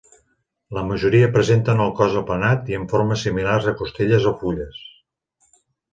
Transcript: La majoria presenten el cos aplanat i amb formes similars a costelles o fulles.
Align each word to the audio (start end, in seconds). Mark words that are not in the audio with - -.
La 0.77 0.83
majoria 0.91 1.27
presenten 1.35 1.83
el 1.85 1.93
cos 2.01 2.17
aplanat 2.21 2.73
i 2.73 2.79
amb 2.79 2.95
formes 2.95 3.27
similars 3.27 3.71
a 3.73 3.77
costelles 3.83 4.27
o 4.33 4.37
fulles. 4.41 4.85